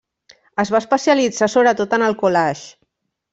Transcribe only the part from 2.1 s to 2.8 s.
collage.